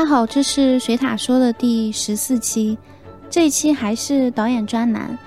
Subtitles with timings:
[0.00, 2.78] 大家好，这是水塔说的第十四期，
[3.28, 5.18] 这一期还是导演专栏，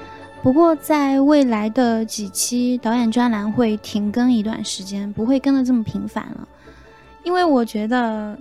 [0.41, 6.47] 不过在未来的几期导演专栏会停更一段时间，不会更的这么频繁了，
[7.23, 8.35] 因为我觉得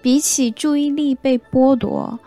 [0.00, 2.18] 比起注意力被剥夺，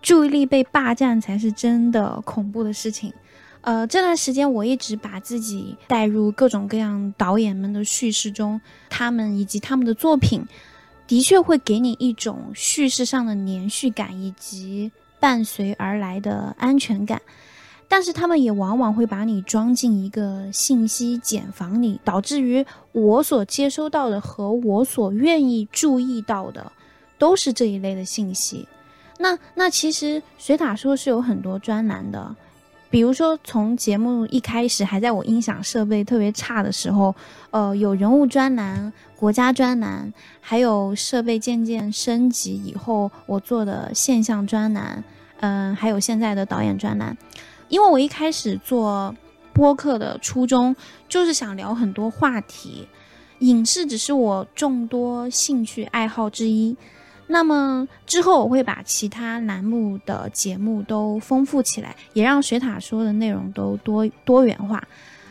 [0.00, 3.12] 注意力被霸占才是真的恐怖的事情。
[3.60, 10.46] 呃，这段时间我一直把自己带入各种各样导演们的叙事中，他们以及他们的作品。
[11.06, 14.90] 的确会给你一种叙事上的连续感，以及
[15.20, 17.20] 伴随而来的安全感，
[17.88, 26.72] 但是他们也往往会把你装进一个信息茧房里，导致于我所接收到的和我所愿意注意到的
[27.18, 28.66] 都是这一类的信息。
[29.18, 32.34] 那那其实水塔说是有很多专栏的。
[32.94, 37.12] 比如说，从节目一开始还在我音响设备特别差的时候，
[37.50, 45.02] 呃，有人物专栏、国家专栏，还有设备渐渐升级以后我做的现象专栏，
[45.40, 47.16] 嗯，还有现在的导演专栏。
[47.66, 49.12] 因为我一开始做
[49.52, 50.76] 播客的初衷
[51.08, 52.86] 就是想聊很多话题，
[53.40, 56.76] 影视只是我众多兴趣爱好之一。
[57.26, 64.82] 那么之后我会把其他栏目的节目都丰富起来，也让水塔说的内容都多多元化。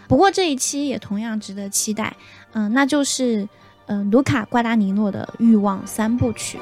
[0.08, 2.16] 不过这一期也同样值得期待，
[2.52, 3.48] 嗯，那就是
[3.86, 6.58] 嗯卢卡瓜达尼诺的《欲望三部曲》。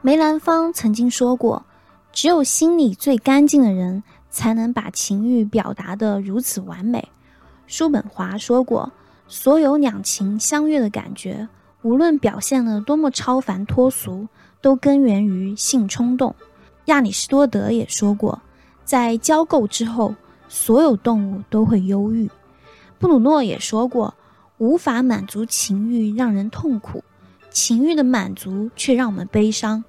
[0.00, 1.66] 梅兰芳曾经说过
[2.12, 7.08] ：“只有心里最干净的人，才能把情欲表达得如此完美。”
[7.66, 8.92] 叔本华说过
[9.26, 11.48] ：“所有两情相悦的感觉，
[11.82, 14.28] 无论表现了多么超凡脱俗，
[14.62, 16.32] 都根源于性冲动。”
[16.86, 18.40] 亚里士多德也说过
[18.84, 20.14] ：“在交媾之后，
[20.48, 22.30] 所有动物都会忧郁。”
[23.00, 24.14] 布鲁诺也说过
[24.58, 27.00] ：“无法满足情欲，让人痛苦；
[27.58, 29.82] 情欲的满足，却让我们悲伤。”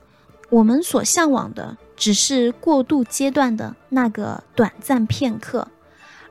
[0.50, 5.68] 我们所向往的只是过渡阶段的那个短暂片刻，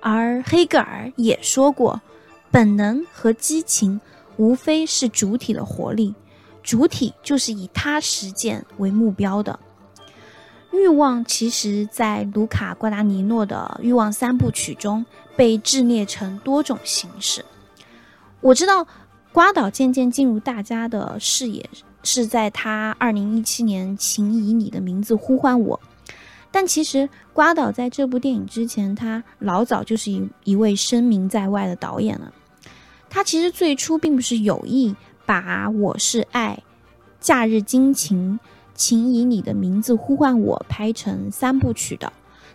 [0.00, 2.00] 而黑格尔也说过，
[2.50, 4.00] 本能和激情
[4.36, 6.16] 无非是主体的活力，
[6.64, 9.60] 主体就是以他实践为目标的。
[10.72, 15.06] 欲望其实，在卢卡·瓜达尼诺的欲望三部曲中
[15.36, 17.44] 被制列成多种形式。
[18.40, 18.84] 我知道，
[19.32, 21.68] 瓜岛渐渐进入大家的视野。
[22.04, 25.78] 是在他二零一七年，请以你的名字呼唤我。
[26.50, 32.32] 但其实瓜岛在这部电影之前，他老早就是一一位声名在外的导演了。
[33.10, 34.94] 他其实最初并不是有意
[35.26, 36.62] 把我是爱、
[37.20, 38.38] 假日惊情、
[38.74, 42.10] 请以你的名字呼唤我拍成三部曲的。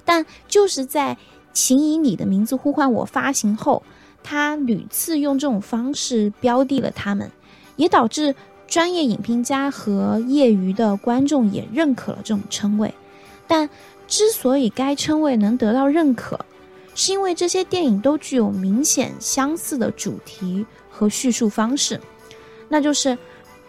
[0.06, 1.18] 但就是在
[1.52, 3.84] 请以你的名字呼唤我发行后，
[4.24, 7.30] 他屡次用这种方式标的了他们，
[7.76, 8.34] 也导致。
[8.66, 12.92] 专业影评家和业余的观众也认可了这种称谓，
[13.46, 13.70] 但
[14.08, 16.44] 之所以该称谓能得到认可，
[16.96, 22.02] 是因为这些电影都具有明显相似的主题和叙述方式，
[22.68, 23.16] 那就是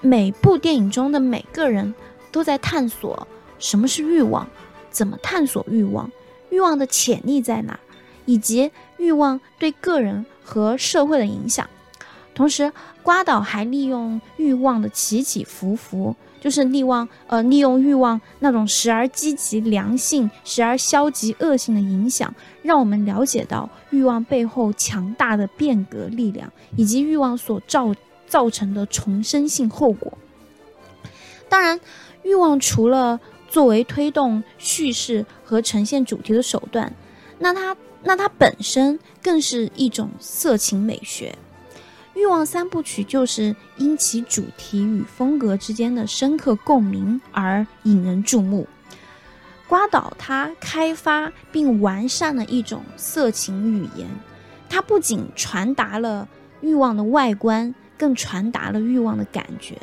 [0.00, 1.94] 每部电影中的每个人
[2.32, 3.28] 都在探索
[3.58, 4.48] 什么是欲望，
[4.90, 6.10] 怎么探索欲望，
[6.48, 7.78] 欲望的潜力在哪，
[8.24, 11.68] 以及欲望对个人和社会的影响。
[12.34, 27.94] 同时，瓜岛还利用欲望的起起伏伏，就是利望呃利用欲望那种时而积极良性、时而消极恶性的影响，让我们了解到欲望背后强大的变革力量，以及欲望所造
[28.26, 30.12] 造成的重生性后果。
[31.48, 31.78] 当然，
[32.24, 36.92] 欲望除了作为推动叙事和呈现主题的手段，
[37.38, 41.36] 那它那它本身更是一种色情美学。
[42.14, 48.68] 欲望三部曲就是因其主题与风格之间的深刻共鸣而引人注目。
[49.66, 54.08] 瓜岛他开发并完善了一种色情语言，
[54.68, 56.28] 它不仅传达了
[56.60, 59.76] 欲望的外观，更传达了欲望的感觉。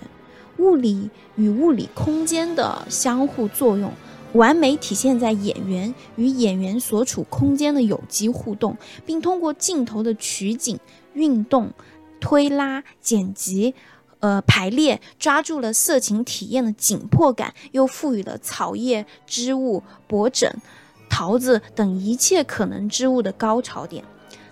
[0.58, 3.92] 物理与物理空间的相互作用，
[4.34, 10.80] 完美体现在演员与演员所处空间的有机互动，并通过镜头的取景、
[11.14, 11.72] 运动。
[12.24, 13.74] 推拉、剪辑，
[14.20, 20.56] 呃排列，抓住了色情体验的紧迫感，又赋予了草叶、织物、薄枕、
[21.10, 24.06] 桃子等一切可能之物的高潮点。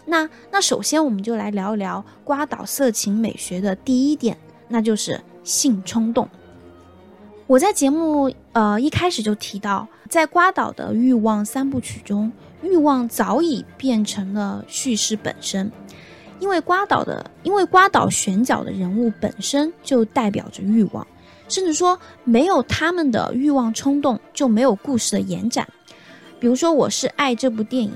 [0.06, 4.36] 那那首先我们就来聊一聊瓜岛色情美学的第一点，
[4.68, 6.28] 那就是性冲动。
[7.50, 12.32] 我在节目呃一开始就提到，在瓜岛的欲望三部曲中，
[12.62, 15.72] 欲望早已变成了叙事本身，
[16.40, 21.08] 因为瓜岛的因为瓜岛选角的人物本身就代表着欲望，
[21.48, 25.68] 甚至说没有他们的欲望冲动就没有故事的延展。
[26.40, 27.92] 比如说，《我是爱》这部电影，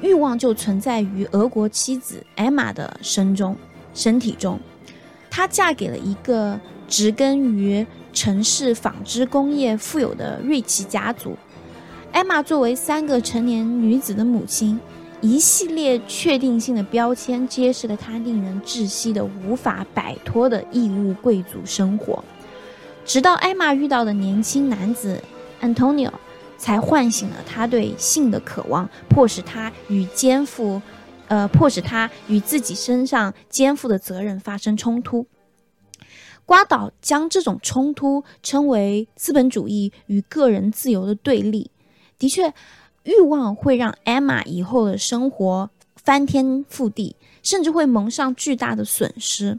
[0.00, 3.56] 欲望就存在于俄国妻子艾玛的身中
[3.94, 4.58] 身体中，
[5.30, 6.58] 她嫁给了一个
[6.88, 7.86] 植根于。
[8.12, 11.36] 城市纺织工业富有的瑞奇家族，
[12.12, 14.78] 艾玛作为三个成年女子的母亲，
[15.20, 22.22] 一系列确定性的标签揭示了她令人窒息的无法摆脱的义务贵族生活。
[23.04, 25.20] 直到艾玛遇到的年轻男子
[25.60, 26.10] Antonio，
[26.58, 30.80] 才唤醒了她对性的渴望，迫使她与肩负，
[31.28, 35.26] 呃，迫使她与自己身上肩负的责任发生冲突。
[36.44, 41.70] 瓜岛将这种冲突称为资本主义与个人自由的对立。
[42.18, 42.52] 的确，
[43.04, 49.58] 欲望会让艾玛以后的生活翻天覆地，甚至会蒙上巨大的损失。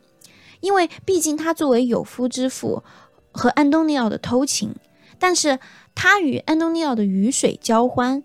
[0.59, 2.83] 因为毕竟他作为有夫之妇
[3.31, 4.75] 和安东尼奥的偷情，
[5.19, 5.59] 但是
[5.93, 8.23] 他与安东尼奥的鱼水交欢，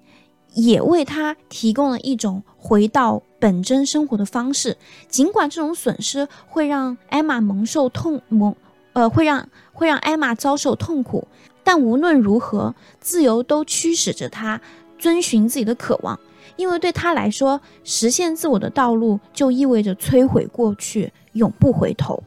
[0.54, 3.22] 也为他提供了一种回到。
[3.38, 4.76] 本真生活的方式，
[5.08, 8.54] 尽管这种损失会让艾玛蒙受痛蒙，
[8.92, 11.26] 呃，会让会让艾玛遭受痛苦，
[11.62, 14.60] 但无论如何，自由都驱使着他
[14.98, 16.18] 遵循自己的渴望，
[16.56, 22.22] 因为对他来说，实现自我的道路就意味着摧毁过去，永不回头。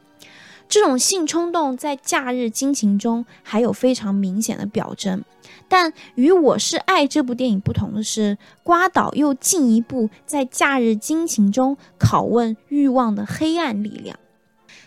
[0.72, 5.22] 这种性冲动在假日惊情中还有非常明显的表征。
[5.68, 14.18] 但与《我是爱》这部电影不同的是，瓜岛又进一步在假日惊情中拷问欲望的黑暗力量。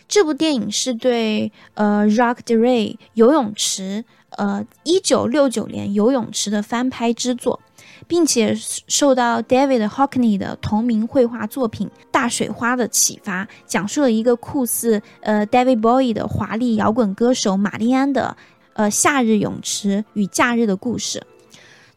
[0.08, 7.60] 这部电影是对呃 Rock d e Ray 游泳池，呃一九六九年游泳池的翻拍之作，
[8.06, 18.36] 并且受到 David Hockney 的同名绘画作品《大水花》的启发，讲述了一个酷似呃 David Bowie 的华丽摇滚歌手玛丽安的。
[18.74, 21.22] 呃，夏日泳池与假日的故事。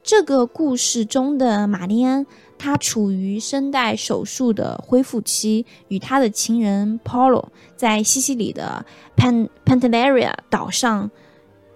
[0.01, 2.25] 这个故事中的玛丽安，
[2.57, 8.85] 她处于声带手术的恢复期，与她的情人 Paulo 在西西里的
[9.17, 11.11] Pan Pantelleria 岛上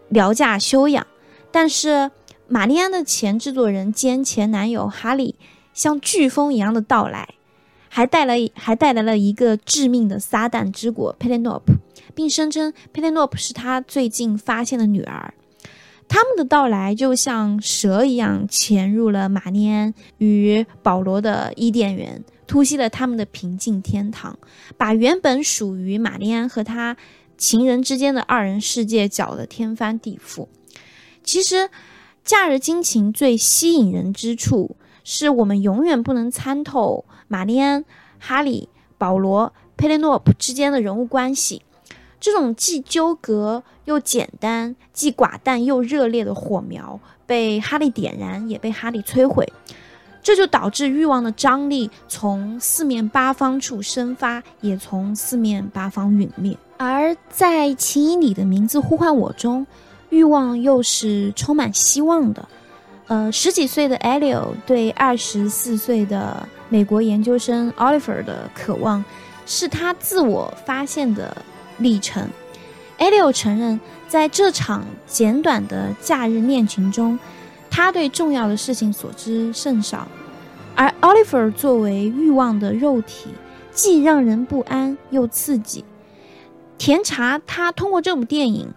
[0.08, 1.06] 疗假休养。
[1.52, 2.10] 但是，
[2.54, 5.34] 玛丽安的前制作人兼前男友哈利
[5.74, 7.28] 像飓风一样的到来，
[7.90, 11.80] 还带来还带来了一个致命的撒旦之果 Penelope。
[12.14, 15.34] 并声称佩内诺普是他最近发现的女儿。
[16.08, 24.38] 他们的到来就像蛇一样潜入了玛丽安与保罗的伊甸园，突袭了他们的平静天堂，
[24.78, 26.96] 把原本属于玛丽安和他
[27.36, 30.48] 情人之间的二人世界搅得天翻地覆。
[31.24, 31.56] 其实，
[32.24, 37.84] 《假日惊情》最吸引人之处，是我们永远不能参透玛丽安、
[38.18, 41.64] 哈利、保罗、佩雷诺普之间的人物关系。
[42.22, 49.52] 这种既纠葛又简单、既寡淡又热烈的火苗被哈利点燃，也被哈利摧毁，
[50.22, 56.58] 这就导致欲望的张力从四面八方处生发，也从四面八方陨灭。
[56.78, 59.68] 而在《请以你的名字呼唤我》中，
[60.14, 62.48] 欲望又是充满希望的。
[63.08, 69.04] 呃，十几岁的 Elio 对二十四岁的美国研究生 Oliver 的渴望，
[69.46, 71.36] 是他自我发现的。
[71.80, 72.30] 历程
[73.00, 77.18] ，Elio 承认，在这场简短的假日恋情中，
[77.68, 80.08] 他对重要的事情所知甚少。
[80.76, 83.30] 而 Oliver 作为欲望的肉体，
[83.72, 85.84] 既让人不安又刺激。
[86.78, 88.72] 甜茶，他通过这部电影，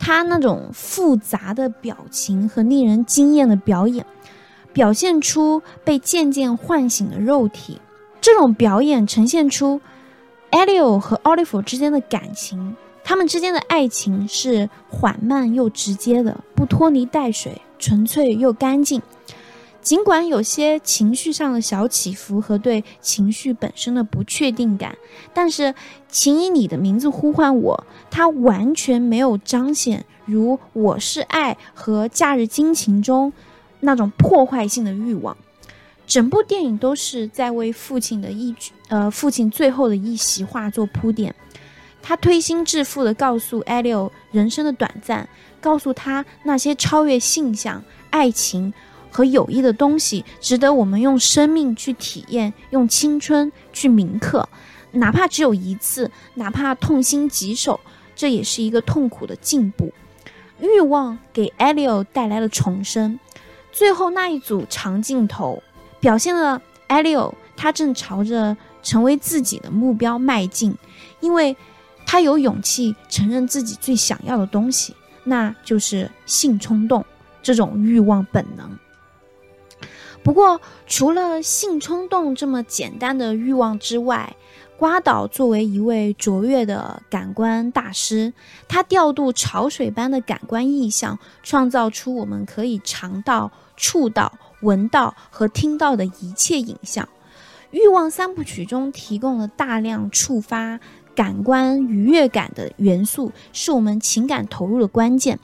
[0.00, 4.04] 他那种复杂的表情和令人惊艳的表演，
[4.72, 7.78] 表现出被渐渐唤醒的肉体。
[8.20, 9.80] 这种表演呈现出。
[10.50, 19.00] Elio 和 o l i v e 之间的感情，他们之间的爱情是缓慢又直接的，不拖泥带水，纯粹又干净。
[19.82, 24.96] 尽管有些情绪上的小起伏和对情绪本身的不确定感，
[25.32, 25.74] 但是，
[26.08, 33.32] 请以你的名字呼唤我，它完全没有彰显如《我是爱》和《假日惊情》中
[33.80, 35.36] 那种破坏性的欲望。
[36.06, 41.34] 整部电影都是在为父亲的一句，呃，父亲最后的一席话做铺垫。
[42.02, 45.28] 他推心置腹地告诉艾利欧人生的短暂，
[45.60, 48.72] 告诉他那些超越性向、爱情
[49.10, 54.48] 和有益的东西，值得我们用生命去体验，用青春去铭刻，
[54.92, 57.78] 哪怕只有一次，哪怕痛心疾首，
[58.14, 59.92] 这也是一个痛苦的进步。
[60.60, 63.18] 欲望给艾利欧带来了重生。
[63.72, 65.62] 最后那一组长镜头
[66.00, 70.74] 表现了艾利欧，他正朝着成为自己的目标迈进，
[71.20, 71.56] 因为。
[72.06, 77.04] 他有勇气承认自己最想要的东西，那就是性冲动
[77.40, 78.68] 这种欲望本能。
[80.22, 84.36] 不过，除了性冲动这么简单的欲望之外，
[84.76, 88.32] 瓜岛作为一位卓越的感官大师，
[88.68, 97.08] 他调度潮水般的感官意象，创造出我们可以尝到、触到、闻到和听到的一切影像。
[97.70, 100.80] 欲望三部曲中提供了大量触发。
[101.12, 105.38] 感官愉悦感的元素是我们情感投入的关键。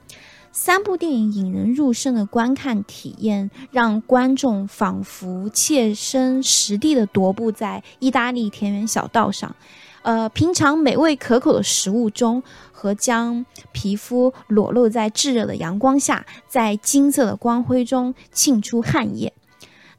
[0.58, 9.54] 三部电影引人入胜的观看体验，让观众仿佛切身实地的踱步在意大利田园小道上，
[10.00, 19.34] 呃，品尝美味可口的食物中，和将皮肤裸露在炙热的阳光下，在金色的光辉中沁出汗液。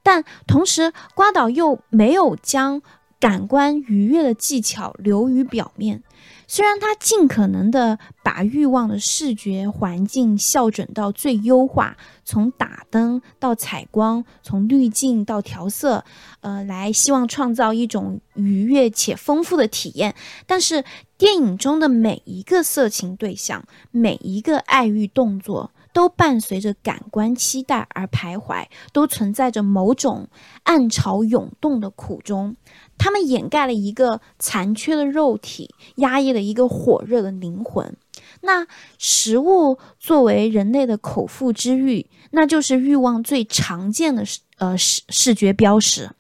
[0.02, 2.82] 但同时，瓜岛又没有将。
[3.20, 6.04] 感官愉悦的技巧流于表面，
[6.48, 16.06] 虽然他尽可能的把欲望的视觉环境校准到最优化，从打灯到采光，从滤镜到调色，
[16.40, 20.84] 呃，来希望创造一种愉悦且丰富的体验，但是
[21.18, 25.72] 电影中的每一个色情对象，每一个爱欲动作。
[25.98, 30.28] 都伴随着感官期待而徘徊，都存在着某种
[30.62, 32.56] 暗潮涌动的苦衷。
[33.00, 37.98] 它们掩盖了一个残缺的肉体，压抑了一个火热的灵魂。
[38.42, 38.68] 那
[39.00, 46.12] 食物作为人类的口腹之欲，那就是欲望最常见的视呃视视觉标识。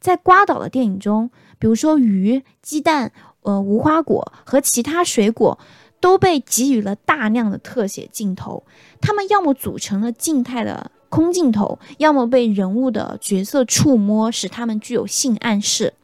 [0.00, 5.58] 在瓜岛的电影中，比如说鱼、鸡蛋、呃无花果和其他水果。
[6.00, 8.64] 都被给予了大量的特写镜头，
[9.00, 15.94] 它们要么组成了静态的空镜头，要么被人物的角色触摸，使他们具有性暗示。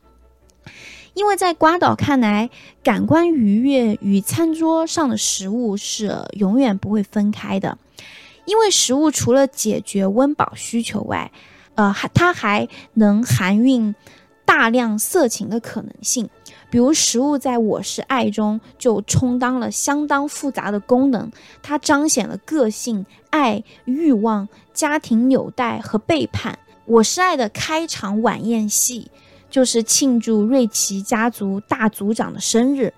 [1.14, 2.50] 因为在瓜岛看来，
[2.82, 7.78] 感官愉悦与餐桌上的食物是永远不会分开的，
[8.46, 11.30] 因为食物除了解决温饱需求外，
[11.76, 13.94] 呃，还它还能含蕴
[14.44, 16.28] 大量色情的可能性。
[16.74, 21.30] 比如，食物在我是爱中就充当了相当复杂的功能，
[21.62, 26.58] 它彰显了个性、爱、欲望、家庭纽带和背叛。
[26.84, 29.08] 我是爱的开场晚宴戏
[29.48, 32.92] 就是庆祝瑞奇家族大族长的生日，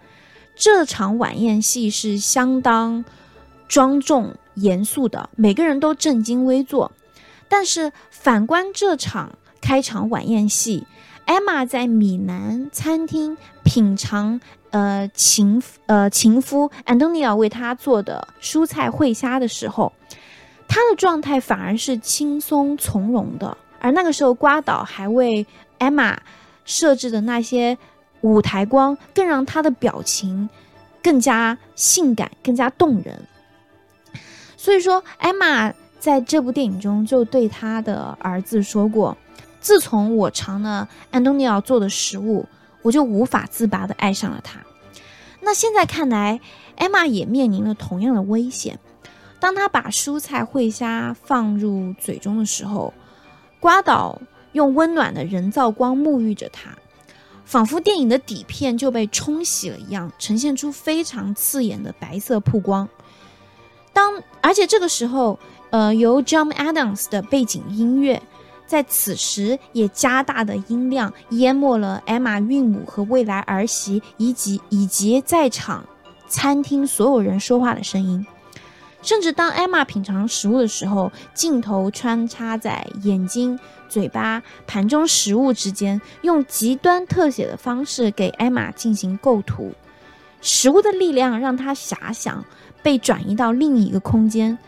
[0.54, 3.04] 这场晚宴戏是相当
[3.68, 6.90] 庄重严肃的，每个人都正襟危坐。
[7.47, 10.87] 但是反观这场开场晚宴戏。
[11.26, 14.40] 艾玛在米兰餐厅品尝，
[14.71, 19.92] 呃，情呃情夫安东尼奥为她做的蔬菜烩虾的时候，
[20.68, 23.59] 她的状态反而是轻松从容的。
[23.80, 25.45] 而那个时候，瓜岛还为
[25.78, 26.16] 艾玛
[26.64, 27.76] 设置的那些
[28.21, 30.49] 舞台光，更让她的表情
[31.02, 33.21] 更加性感、更加动人。
[34.56, 39.16] 所以说，艾玛在这部电影中就对她的儿子说过。
[39.66, 42.46] 自从我尝了安东尼奥做的食物，
[42.82, 44.61] 我就无法自拔地爱上了他。
[45.40, 46.40] 那现在看来，
[46.76, 48.78] 艾玛也面临了同样的危险。
[49.40, 52.94] 当他把蔬菜烩虾放入嘴中的时候，
[53.58, 56.70] 瓜岛用温暖的人造光沐浴着他，
[57.44, 62.88] 仿佛电影的底片就被冲洗了一样，呈现出非常刺眼的白色曝光。
[63.92, 68.23] 当而且这个时候，呃，由 John Adams 的背景音乐。
[68.66, 75.85] 在此时，也加大的音量淹没了艾玛韵母和未来儿媳，以及以及在场
[76.26, 78.26] 餐厅所有人说话的声音。
[79.02, 83.56] 甚至当艾玛品尝食物的时候，镜头穿插在眼睛、
[83.88, 89.73] 嘴巴、盘中食物之间，用极端特写的方式给艾玛进行构图。
[90.40, 92.44] 食物的力量让她遐想
[92.82, 94.58] 被转移到另一个空间，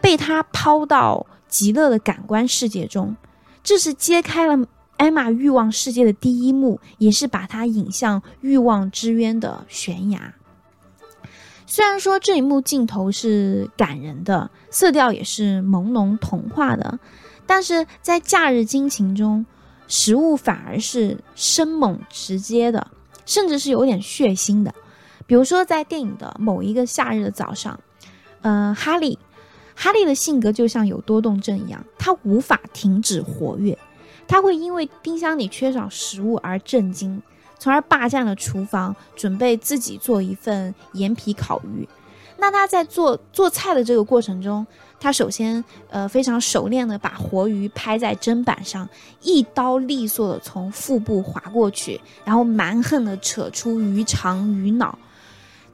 [0.00, 1.26] 被她抛到。
[1.48, 3.16] 极乐的感官世界中，
[3.62, 10.34] 这是揭开了艾玛欲望世界的第一幕，也是把她引向欲望之渊的悬崖。
[11.66, 16.98] 虽然说这一幕镜头是感人的，色调也是朦胧童话的，
[17.44, 19.44] 但是在假日惊情中，
[19.88, 22.86] 食物反而是生猛直接的，
[23.26, 24.72] 甚至是有点血腥的。
[25.26, 27.80] 比如说在电影的某一个夏日的早上，
[28.42, 29.18] 呃，哈利，
[29.76, 33.78] 哈利的性格就像有多动症一样，他无法停止活跃，
[34.26, 37.22] 他会因为冰箱里缺少食物而震惊，
[37.58, 41.86] 从而霸占了厨房，准备自己做一份盐皮烤鱼。
[42.38, 44.66] 那他在做做菜的这个过程中，
[44.98, 48.88] 他首先呃非常熟练的把活鱼拍在砧板上，
[49.22, 54.98] 一刀利索的从腹部划过去，然后蛮横的扯出鱼肠鱼脑。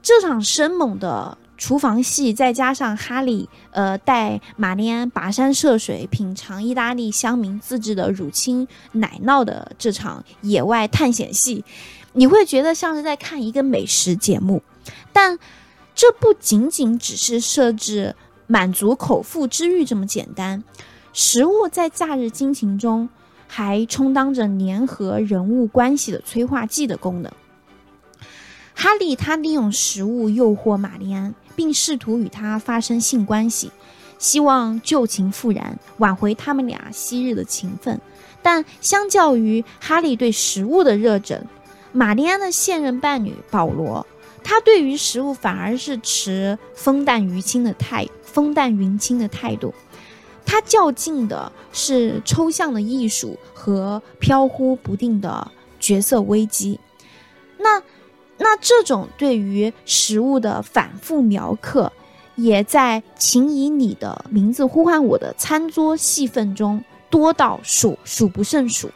[0.03, 11.65] 这场生猛的厨房戏，再加上哈利呃带玛丽安跋山涉水品尝意大利乡民自制的乳清奶酪的这场野外探险戏，
[12.15, 14.61] 你会觉得像是在看一个美食节目，
[15.13, 15.39] 但。
[15.95, 18.17] 这不仅仅只是设置
[18.47, 20.65] 满足口腹之欲这么简单，
[21.13, 23.11] 食物在假日惊情中
[23.47, 27.31] 还充当着粘合人物关系的催化剂的功能。
[28.75, 33.71] 哈利他利用食物诱惑玛丽安，并试图与他发生性关系，
[34.19, 38.01] 希望旧情复燃，挽回他们俩昔日的情分。
[38.43, 41.47] 但相较于哈利对食物的热忱，
[41.93, 44.07] 玛丽安的现任伴侣保罗。
[44.45, 49.73] 他对于食物反而是持风淡云轻的态风淡云轻的态度，
[50.45, 56.81] 他较劲的是抽象的艺术和飘忽不定的角色危机。
[58.43, 61.93] 那这种对于食物的反复描刻，
[62.35, 68.91] 也在请以你的名字呼唤我的餐桌戏份中多到数数不胜数。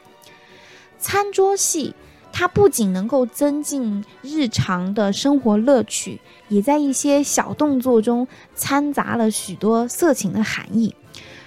[0.98, 1.94] 餐桌戏。
[2.38, 10.94] 它不仅能够增进日常的生活乐趣，也在一些小动作中掺杂了许多色情的含义。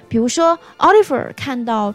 [0.08, 1.94] 比如说，奥利弗看到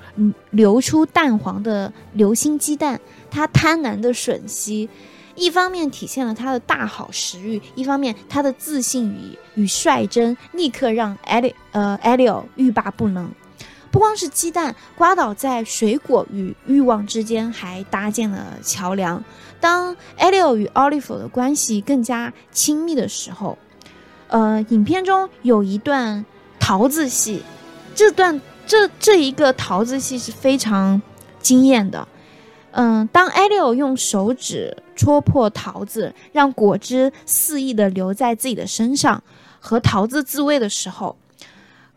[0.51, 3.01] 流出蛋黄的流心鸡蛋，
[3.33, 4.89] 他贪婪的吮吸，
[5.35, 13.31] 一方面体现了他的大好食欲，一方面他的自信与与率真立刻让艾利呃艾利奥欲罢不能。
[13.91, 19.23] 不光是鸡蛋，瓜岛在水果与欲望之间还搭建了桥梁。
[19.61, 23.57] 当艾利奥与奥利弗的关系更加亲密的时候，
[24.27, 26.25] 呃，影片中有一段
[26.59, 27.43] 桃子戏，
[27.95, 31.01] 这段这这一个桃子戏是非常
[31.41, 32.09] 惊艳的。
[32.73, 39.23] 嗯，当艾利奥用手指戳破桃子，让果汁肆意的流在自己的身上，
[39.61, 41.17] 和桃子自慰的时候。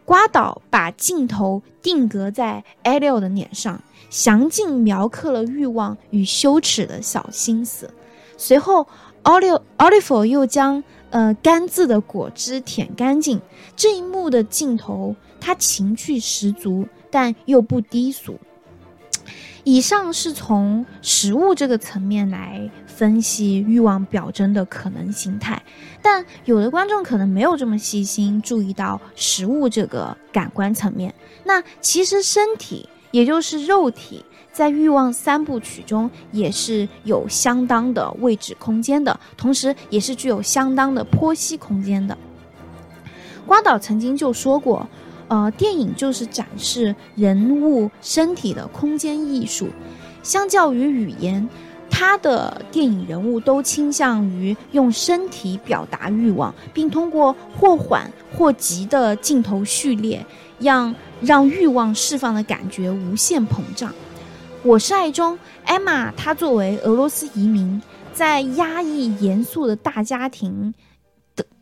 [0.05, 7.89] 瓜岛把镜头定格在艾利奥的脸上，详尽描刻了欲望与羞耻的小心思。
[8.37, 8.87] 随后，
[9.23, 13.41] 奥利奥利弗又将呃干渍的果汁舔干净。
[13.75, 18.39] 这一幕的镜头，他情趣十足，但又不低俗。
[19.67, 25.61] 以上是从食物这个层面来分析欲望表征的可能形态，
[26.01, 31.13] 但有的观众可能没有这么细心注意到食物这个感官层面。
[31.43, 42.17] 那其实身体，也就是肉体，在欲望三部曲中也是有相当的位置空间的，同时也是具有相当的剖析空间的。
[43.45, 44.87] 瓜岛曾经就说过。
[45.27, 49.67] 呃，电影就是展示人物身体的空间艺术。
[50.23, 51.47] 相较于语言，
[51.89, 60.25] 他的电影人物都倾向于用身体表达欲望，并通过或缓或急的镜头序列，
[60.59, 63.93] 让让欲望释放的感觉无限膨胀。
[64.63, 67.81] 我是爱中，艾玛，她作为俄罗斯移民，
[68.13, 70.73] 在压抑严肃的大家庭。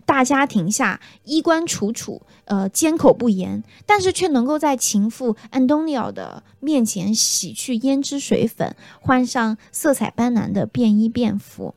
[0.05, 11.75] 大家庭下衣冠楚楚，呃，缄口不言，但是却能够在情妇安东尼奥的面前洗去胭脂水粉，换上色彩斑斓的便衣便服。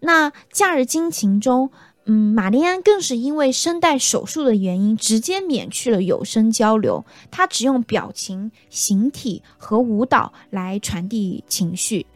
[0.00, 1.70] 那假日惊情中，
[2.06, 12.06] 嗯，玛丽安更是因为声带手术的原因，直接免去了有声交流，她只用表情、形体和舞蹈来传递情绪。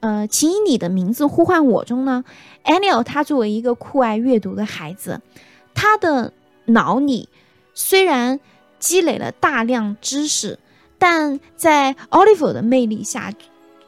[0.00, 2.24] 呃，请以你的名字呼唤我中呢
[2.64, 5.20] ，Anil 他作为一个酷爱阅读的孩子，
[5.74, 6.32] 他的
[6.64, 7.28] 脑里
[7.74, 8.40] 虽然
[8.78, 10.58] 积累了大量知识，
[10.98, 13.32] 但在 Oliver 的魅力下，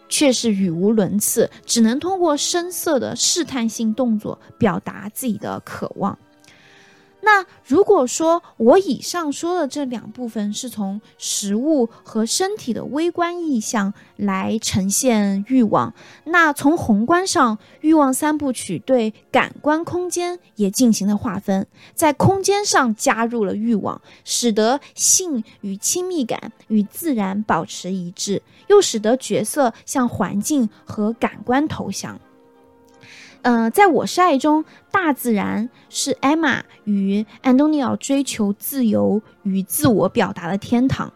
[0.08, 6.18] 却是语无伦次，只能通过声色的试探性动作表达自己的渴望。
[7.24, 32.20] 那如果说我以上说的这两部分是从食物和身体的微观意象来呈现欲望，那从宏观上，欲望三部曲对感官空间也进行了划分，在空间上加入了欲望，使得性与亲密感与自然保持一致，又使得角色向环境和感官投降。
[33.42, 41.12] 呃，在我是爱中，大自然是艾玛与安东尼奥追求自由与自我表达的天堂。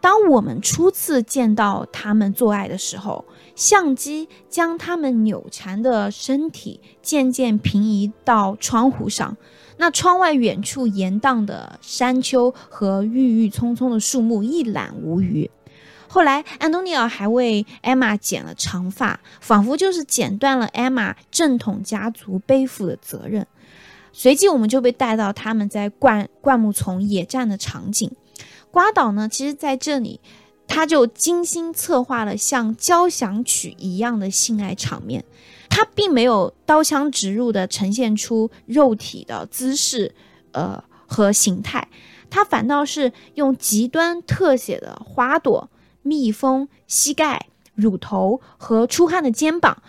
[0.00, 3.24] 当我们初次见到他们做爱的时候，
[3.56, 9.36] 相机将他们扭缠的身体渐渐平移到窗户上。
[9.76, 15.50] 那窗外远处延宕的山丘和郁郁葱葱的树木一览无余。
[16.14, 23.44] 后来，安东尼奥还为艾玛剪了长发，仿佛就是剪断了艾玛正统家族背负的责任。
[24.12, 28.08] 随即，我们就被带到他们在灌灌木丛野战的场景。
[28.70, 30.20] 瓜岛呢，其实在这里，
[30.68, 35.24] 他就精心策划了像交响曲一样的性爱场面。
[35.68, 40.14] 他并没有刀枪直入的呈现出肉体的姿势，
[40.52, 41.88] 呃和形态，
[42.30, 45.68] 他反倒是用极端特写的花朵。
[46.04, 49.82] 蜜蜂、膝盖、乳头和出汗的肩膀，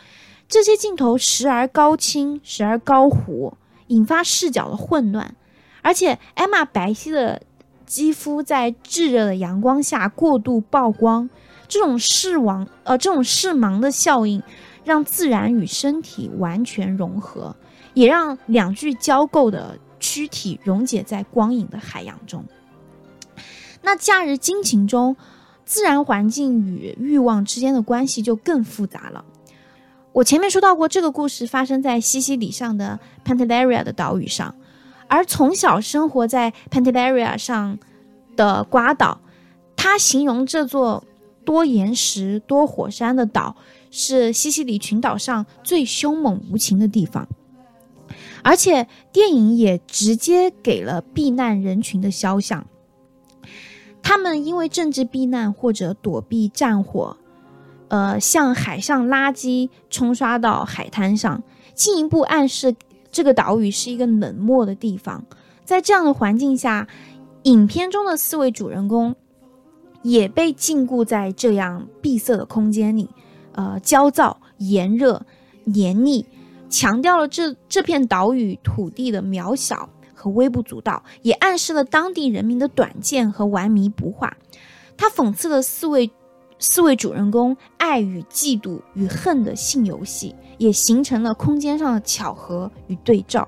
[0.47, 5.35] 这些镜头时而高清，时而高糊，引发视角的混乱。
[5.81, 7.41] 而且，艾玛白皙的
[7.85, 11.29] 肌肤在炙热的阳光下过度曝光，
[11.67, 14.41] 这种视网呃这种视盲的效应，
[14.85, 17.55] 让自然与身体完全融合，
[17.93, 22.45] 也让两具交构的躯体溶解在光影的海洋中。
[23.81, 25.17] 那假日惊情中。
[25.65, 29.25] 自然环境与欲望之间的关系就更复杂了。
[30.13, 34.55] 我前面说到过，这个故事发生在西西里上的 Pantelleria 的岛屿上，
[35.07, 37.77] 而从小生活在 Pantelleria 上
[38.37, 39.19] 的瓜岛，
[39.75, 41.03] 他形容这座
[41.43, 43.57] 多岩石、多火山的岛
[43.91, 47.27] 是西西里群岛上最凶猛无情的地方。
[48.41, 52.65] 而且电影也直接给了避难人群的肖像。
[54.07, 57.17] 他们因为政治避难或者躲避战火，
[57.87, 61.41] 呃，向海上垃圾冲刷到海滩上，
[61.73, 62.75] 进一步暗示
[63.11, 65.25] 这个岛屿是一个冷漠的地方。
[65.63, 66.87] 在这样的环境下，
[67.43, 69.15] 影片中的四位主人公
[70.03, 73.09] 也被禁锢在这样闭塞的空间里，
[73.53, 75.25] 呃，焦躁、炎热、
[75.63, 76.23] 黏腻，
[76.69, 79.89] 强调了这这片岛屿土地的渺小。
[80.15, 84.35] 和微不足道，也暗示了当地人民的短见和玩迷不化。
[84.97, 86.09] 他讽刺了四位
[86.57, 93.47] 四位主人公爱与嫉妒与恨的性游戏，也形成了空间上的巧合与对照。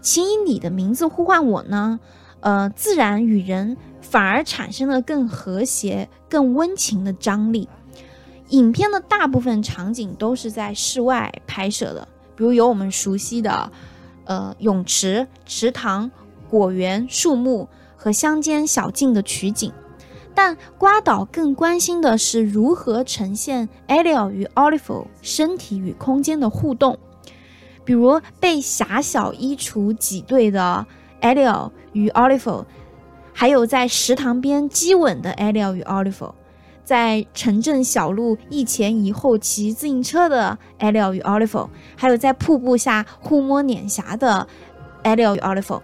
[0.00, 1.98] 请以你的名字呼唤我呢？
[2.40, 7.68] 呃，自然与人反而产生了更和谐、更温情的张力。
[8.48, 13.70] 影片的大部分场景都是在室外拍摄的，比如有我们熟悉的。
[14.24, 16.10] 呃，泳池、池塘、
[16.48, 19.72] 果园、树木和乡间小径的取景，
[20.34, 26.98] 但瓜岛更关心的是如何呈现艾利奥与奥利弗身体与空间的互动，
[27.84, 30.86] 比如被狭小衣橱挤兑的
[31.20, 32.64] 艾利奥与奥利弗，
[33.32, 36.34] 还有在池塘边激吻的艾利奥与奥利弗。
[36.84, 44.46] 在城镇小路一前一后骑自行车的艾利奥与奥利弗，还有在瀑布下互摸脸颊的
[45.02, 45.80] 艾利奥与奥利弗，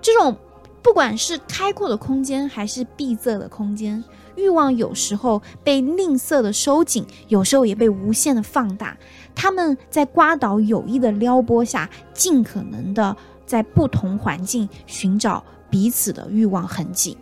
[0.00, 0.36] 这种
[0.82, 4.04] 不管是开阔的空间还是闭塞的空间，
[4.36, 8.96] 欲望有时候被吝啬的收紧，有时候也被无限的放大。
[9.34, 17.18] 他们在瓜岛友谊的撩拨下，尽可能的在不同环境寻找彼此的欲望痕迹。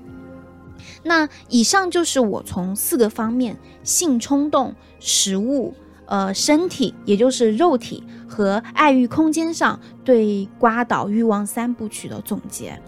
[1.05, 5.75] 那以上就是我从四个方面：性冲动、食物、
[6.07, 12.81] 呃身体，也就是肉体和爱欲空间上对瓜岛欲望三部曲的总结。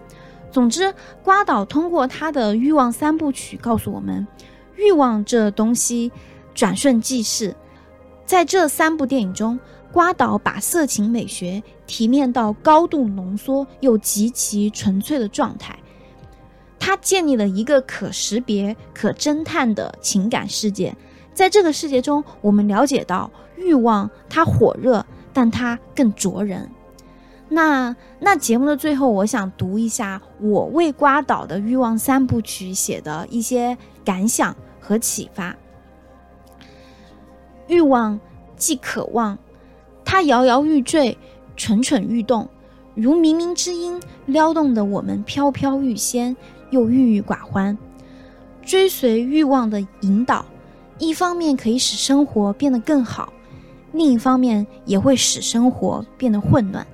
[0.51, 0.91] 总之，
[1.23, 4.25] 瓜岛通过他的欲望三部曲告诉我们，
[4.75, 6.11] 欲望这东西
[6.55, 7.55] 转瞬即逝。
[8.25, 9.59] 在这三部电影中，
[9.91, 15.77] 瓜岛把色情美学提炼到高度浓缩又极其纯粹的状态。
[16.87, 20.95] 他建立了一个可识别、可侦探的情感世界，
[21.33, 26.71] 在这个世界中，我们了解到欲望它火热，但它更灼人。
[27.49, 35.53] 那那节目的最后，我想读一下我为瓜岛的欲望三部曲写的一些感想和启发。
[37.67, 38.17] 欲望
[38.55, 39.37] 即渴望，
[40.05, 41.17] 它摇摇欲坠，
[41.57, 42.47] 蠢蠢欲动，
[42.95, 46.37] 如冥冥之音，撩动的我们飘飘欲仙。
[46.69, 47.77] 又郁郁寡欢，
[48.61, 50.45] 追随欲望的引导，
[50.99, 53.31] 一方面可以使生活变得更好，
[53.93, 56.85] 另一方面也会使生活变得混乱。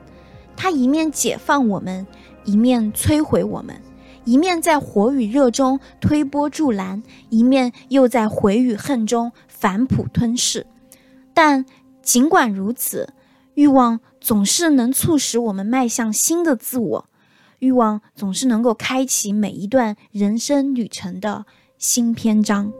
[0.56, 2.06] 它一面解放我们，
[2.46, 3.76] 一面摧毁我们；
[4.24, 10.68] 一面在火与热中推波助澜，一面又在悔与恨中反哺吞噬。
[11.34, 11.66] 但
[12.04, 13.10] 尽管如此，
[13.56, 17.06] 欲望总是能促使我们迈向新的自我，
[17.64, 21.46] 欲望总是能够开启每一段人生旅程的
[21.78, 22.74] 新篇章。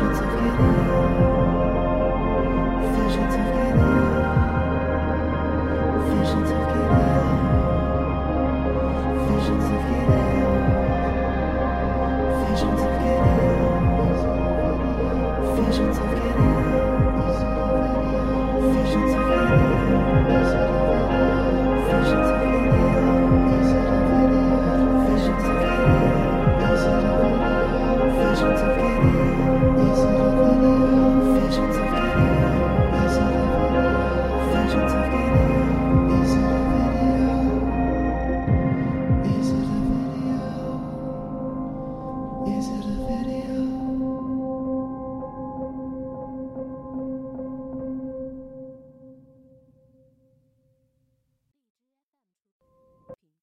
[0.00, 0.99] visions of you.